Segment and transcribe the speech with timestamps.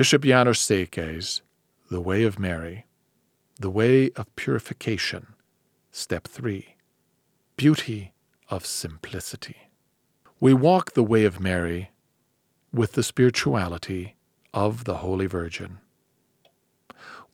[0.00, 1.42] Bishop János Székely's
[1.90, 2.86] The Way of Mary,
[3.58, 5.34] The Way of Purification,
[5.92, 6.74] Step 3
[7.58, 8.14] Beauty
[8.48, 9.68] of Simplicity.
[10.40, 11.90] We walk the way of Mary
[12.72, 14.16] with the spirituality
[14.54, 15.80] of the Holy Virgin.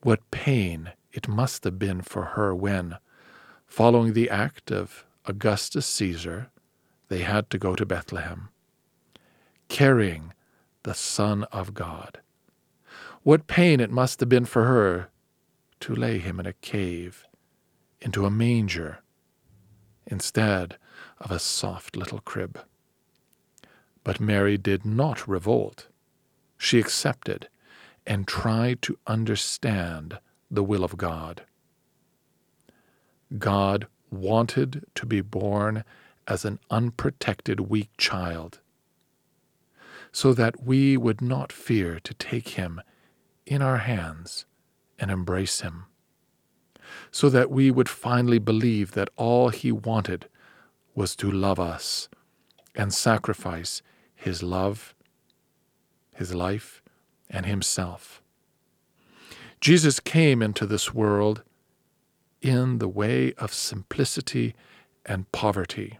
[0.01, 2.97] What pain it must have been for her when,
[3.65, 6.49] following the act of Augustus Caesar,
[7.07, 8.49] they had to go to Bethlehem,
[9.69, 10.33] carrying
[10.83, 12.19] the Son of God.
[13.27, 15.09] What pain it must have been for her
[15.81, 17.25] to lay him in a cave,
[17.99, 18.99] into a manger,
[20.05, 20.77] instead
[21.17, 22.57] of a soft little crib.
[24.05, 25.89] But Mary did not revolt.
[26.57, 27.49] She accepted
[28.05, 31.43] and tried to understand the will of God.
[33.37, 35.83] God wanted to be born
[36.29, 38.61] as an unprotected, weak child,
[40.13, 42.79] so that we would not fear to take him
[43.47, 44.45] in our hands
[44.99, 45.85] and embrace him,
[47.11, 50.27] so that we would finally believe that all he wanted
[50.93, 52.09] was to love us
[52.75, 53.81] and sacrifice
[54.13, 54.93] his love,
[56.13, 56.81] his life,
[57.29, 58.21] and himself.
[59.61, 61.43] Jesus came into this world
[62.41, 64.53] in the way of simplicity
[65.05, 65.99] and poverty.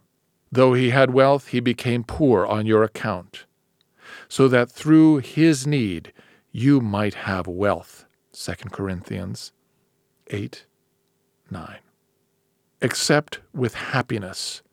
[0.52, 3.46] Though he had wealth, he became poor on your account,
[4.28, 6.12] so that through his need
[6.58, 8.08] you might have wealth.
[8.34, 9.52] 2 Corinthians
[10.32, 10.66] 8
[11.52, 11.78] 9.
[12.82, 14.64] Accept with happiness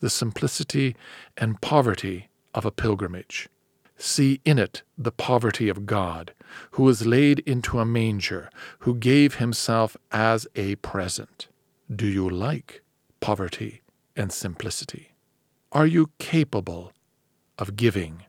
[0.00, 0.96] the simplicity
[1.36, 3.50] and poverty of a pilgrimage.
[3.98, 6.32] See in it the poverty of God,
[6.70, 8.48] who was laid into a manger,
[8.80, 11.48] who gave himself as a present.
[11.94, 12.80] Do you like
[13.20, 13.82] poverty
[14.16, 15.12] and simplicity?
[15.70, 16.92] Are you capable
[17.58, 18.22] of giving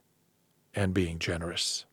[0.74, 1.86] and being generous?